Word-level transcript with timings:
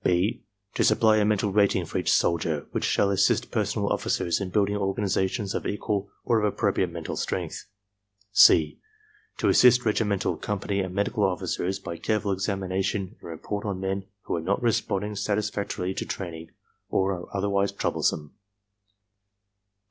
(b) 0.03 0.41
To 0.73 0.83
supply 0.83 1.17
a 1.17 1.25
mental 1.25 1.51
rating 1.51 1.85
for 1.85 1.99
each 1.99 2.11
soldier 2.11 2.65
which 2.71 2.85
shall 2.85 3.11
assist 3.11 3.51
personnel 3.51 3.93
officers 3.93 4.41
in 4.41 4.49
building 4.49 4.75
organizations 4.75 5.53
of 5.53 5.67
equal 5.67 6.09
or 6.25 6.39
of 6.39 6.45
appropriate 6.51 6.89
mental 6.91 7.15
strength. 7.15 7.67
(c) 8.31 8.79
To 9.37 9.47
assist 9.47 9.85
regimental, 9.85 10.37
company 10.37 10.79
and 10.79 10.95
medical 10.95 11.23
officers 11.23 11.77
by 11.77 11.91
i 11.91 11.97
careful 11.97 12.31
examination 12.31 13.15
and 13.21 13.29
report 13.29 13.63
on 13.63 13.79
men 13.79 14.05
who 14.23 14.35
are 14.35 14.41
not 14.41 14.63
responding 14.63 15.15
\ 15.15 15.15
satisfactorily 15.15 15.93
to 15.93 16.05
training, 16.07 16.49
or 16.89 17.13
are 17.13 17.27
otherwise 17.37 17.71
troublesome. 17.71 18.33